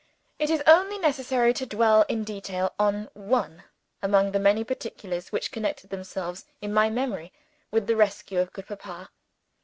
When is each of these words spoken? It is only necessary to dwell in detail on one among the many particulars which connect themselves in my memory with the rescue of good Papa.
It 0.39 0.49
is 0.49 0.63
only 0.65 0.97
necessary 0.97 1.53
to 1.53 1.65
dwell 1.67 2.05
in 2.09 2.23
detail 2.23 2.73
on 2.79 3.11
one 3.13 3.65
among 4.01 4.31
the 4.31 4.39
many 4.39 4.63
particulars 4.63 5.31
which 5.31 5.51
connect 5.51 5.87
themselves 5.91 6.45
in 6.59 6.73
my 6.73 6.89
memory 6.89 7.31
with 7.69 7.85
the 7.85 7.95
rescue 7.95 8.39
of 8.39 8.51
good 8.51 8.65
Papa. 8.65 9.11